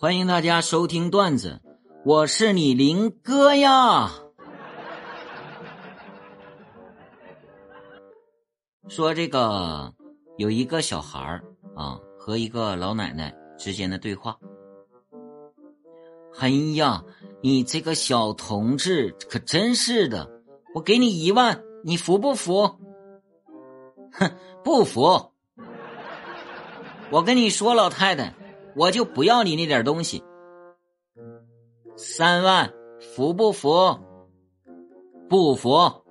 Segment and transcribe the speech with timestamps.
[0.00, 1.60] 欢迎大家收听段子，
[2.06, 4.10] 我是你林哥呀。
[8.88, 9.92] 说这个
[10.38, 11.44] 有一个小孩儿
[11.76, 14.38] 啊和一个老奶奶之间的对话。
[16.38, 17.04] 哎呀，
[17.42, 20.30] 你这个小同志可真是的，
[20.74, 22.78] 我给你一万，你服不服？
[24.12, 24.32] 哼，
[24.64, 25.30] 不服。
[27.10, 28.34] 我跟你说，老太太，
[28.76, 30.22] 我就不要你那点东西。
[31.96, 32.72] 三万，
[33.14, 33.98] 服不服？
[35.28, 36.04] 不服。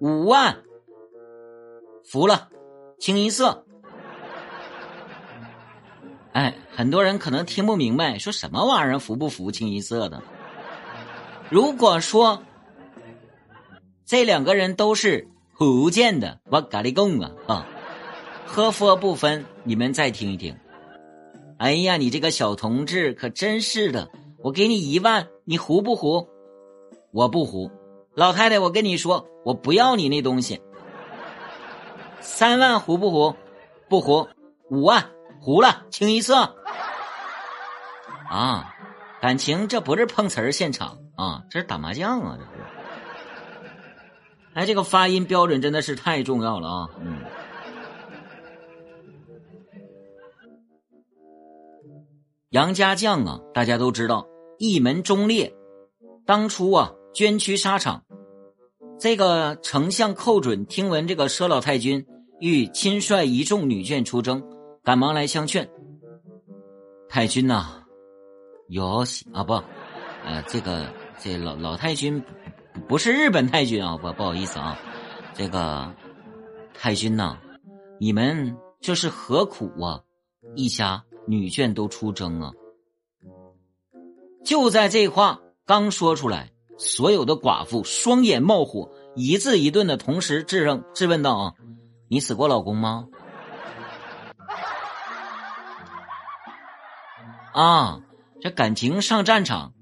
[0.00, 0.62] 五万，
[2.04, 2.48] 服了，
[2.98, 3.64] 清一色。
[6.32, 10.22] 哎，很多人可能听不明白，说什么玩意儿服不服，清一色的。
[11.50, 12.42] 如果说
[14.04, 17.66] 这两个人都是福建的，我咖喱贡啊啊！
[18.46, 20.56] 喝佛不分，你们再听一听。
[21.58, 24.08] 哎呀，你这个小同志可真是的！
[24.38, 26.28] 我给你一万，你胡不胡？
[27.10, 27.70] 我不胡。
[28.14, 30.60] 老太太，我跟你说，我不要你那东西。
[32.20, 33.34] 三万胡不胡？
[33.88, 34.28] 不胡。
[34.70, 35.10] 五万
[35.40, 36.54] 胡了，清一色。
[38.30, 38.72] 啊，
[39.20, 42.50] 感情这不是碰瓷儿现场啊，这是打麻将啊，这是。
[44.54, 46.88] 哎，这个发音标准真的是太重要了啊！
[47.00, 47.18] 嗯。
[52.50, 55.54] 杨家将啊，大家都知道，一门忠烈。
[56.24, 58.04] 当初啊，捐躯沙场，
[58.98, 62.06] 这个丞相寇准听闻这个佘老太君
[62.40, 64.42] 欲亲率一众女眷出征，
[64.82, 65.68] 赶忙来相劝。
[67.06, 67.82] 太君呐，
[68.68, 69.52] 有喜啊不，
[70.24, 72.22] 呃，这个这老老太君
[72.88, 74.78] 不是日本太君啊，不不好意思啊，
[75.34, 75.92] 这个
[76.72, 77.36] 太君呐，
[78.00, 80.00] 你们这是何苦啊？
[80.56, 81.04] 一家。
[81.28, 82.52] 女眷都出征啊！
[84.42, 91.52] 就在这话刚说出来，所有的寡妇双眼冒火，一字一顿的同时质问质问道：“啊，
[92.08, 93.08] 你死过老公吗？”
[97.52, 98.00] 啊，
[98.40, 99.74] 这感情上战场，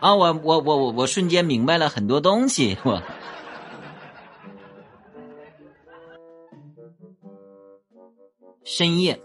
[0.00, 3.00] 啊，我我我我我瞬间明白了很多东西，我。
[8.78, 9.20] 深夜，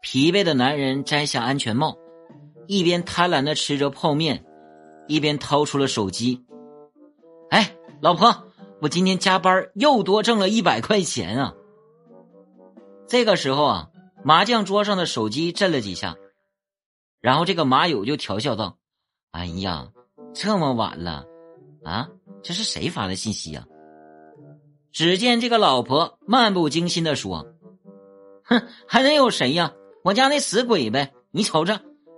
[0.00, 1.96] 疲惫的男人摘下安全帽，
[2.66, 4.44] 一边贪婪的吃着泡面，
[5.06, 6.44] 一边掏出了手机。
[7.48, 8.48] 哎，老婆，
[8.80, 11.54] 我今天加班又多挣了一百块钱啊！
[13.06, 13.88] 这个时候啊，
[14.24, 16.16] 麻将桌上的手机震了几下，
[17.20, 18.78] 然后这个马友就调笑道
[19.30, 19.92] ：“哎呀，
[20.34, 21.24] 这么晚了，
[21.84, 22.08] 啊，
[22.42, 23.64] 这是谁发的信息呀？”
[24.90, 27.46] 只见这个老婆漫不经心的说。
[28.48, 29.72] 哼，还能有谁呀？
[30.02, 31.12] 我家那死鬼呗！
[31.30, 31.74] 你瞅瞅，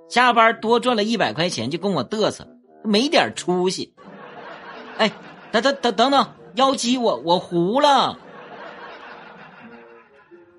[0.08, 2.46] 加班多赚了一百块钱就跟我嘚瑟，
[2.84, 3.94] 没点出息。
[4.96, 5.10] 哎，
[5.50, 8.16] 等等等等等，妖姬，我我糊了。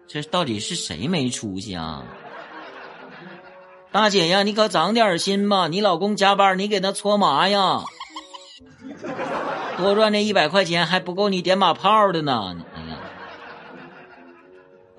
[0.08, 2.04] 这到底是谁没出息啊？
[3.94, 5.68] 大姐呀，你可长点心吧！
[5.70, 7.84] 你老公加班，你给他搓麻呀。
[9.78, 12.58] 多赚这一百块钱还不够你点马炮的呢。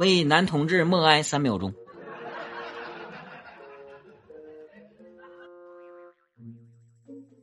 [0.02, 1.72] 为男同志默哀三秒钟。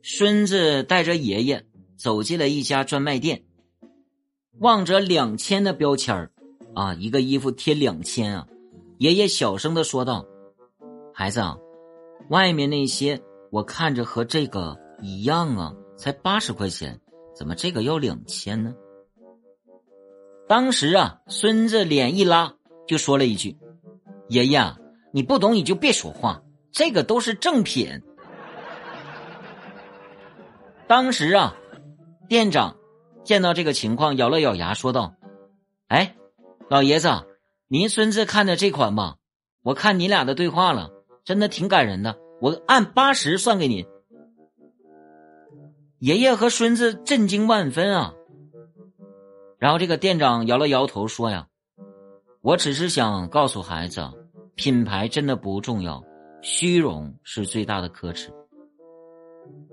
[0.02, 1.64] 孙子带着爷爷
[1.96, 3.44] 走进了一家专卖店，
[4.58, 6.30] 望着两千的标签，
[6.74, 8.46] 啊，一个衣服贴两千啊！
[8.98, 10.26] 爷爷小声的说道
[11.16, 11.56] ：“孩子啊，
[12.28, 13.18] 外面那些
[13.50, 17.00] 我看着和这个一样啊，才八十块钱，
[17.34, 18.74] 怎么这个要两千呢？”
[20.50, 22.54] 当时啊，孙子脸一拉，
[22.88, 23.56] 就说了一句
[24.26, 24.60] ：“爷爷，
[25.12, 28.02] 你不懂你就别说话，这个都是正品。
[30.88, 31.54] ”当时啊，
[32.28, 32.76] 店长
[33.22, 35.14] 见到这个情况，咬了咬牙说道
[35.86, 36.16] ：“哎，
[36.68, 37.08] 老爷子，
[37.68, 39.18] 您孙子看的这款吧？
[39.62, 40.90] 我看你俩的对话了，
[41.24, 43.86] 真的挺感人的，我按八十算给您。”
[46.00, 48.14] 爷爷和孙子震惊万分啊。
[49.60, 51.46] 然后这个店长摇了摇头说：“呀，
[52.40, 54.02] 我只是想告诉孩子，
[54.54, 56.02] 品牌真的不重要，
[56.40, 58.32] 虚荣是最大的可耻。”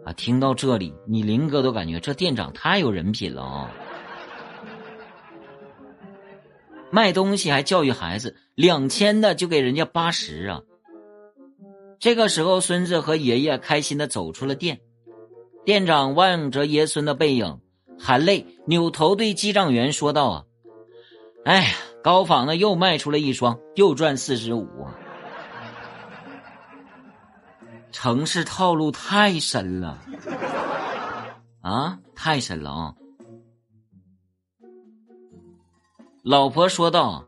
[0.03, 3.71] 啊，听到这里，你林哥都感觉这店长太有人品了啊！
[6.91, 10.61] 卖东西还教育孩子，两千的就给人家八十啊！
[11.97, 14.81] 这个时候，孙子和爷爷开心的走出了店，
[15.63, 17.61] 店长望着爷孙的背影。
[17.99, 20.45] 含泪扭头对记账员说道：“啊，
[21.45, 21.69] 哎呀，
[22.03, 24.67] 高仿的又卖出了一双，又赚四十五。
[27.91, 29.97] 城市套路太深了，
[31.61, 32.95] 啊，太深了啊！
[36.23, 37.27] 老婆说道：“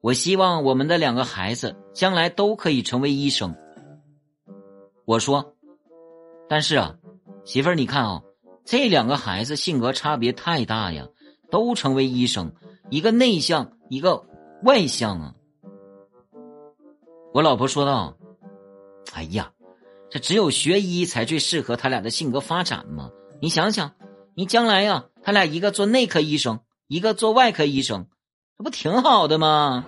[0.00, 3.54] 我希望我们的两个孩子将来都可以成为医生。”
[5.04, 5.54] 我说
[6.48, 6.96] ：“但是啊，
[7.44, 8.22] 媳妇儿，你看啊，
[8.66, 11.06] 这两个孩子性格差别太大呀，
[11.50, 12.52] 都成为医生，
[12.90, 14.24] 一个内向，一个
[14.62, 15.34] 外向啊。”
[17.32, 18.16] 我老婆说道
[19.14, 19.52] ：“哎呀。”
[20.08, 23.10] 这只有学医才最适合他俩的性格发展嘛？
[23.42, 23.96] 你想想，
[24.36, 28.06] 你将来呀，他俩一个做内科医生，一个做外科医生，
[28.56, 29.84] 这不挺好的吗？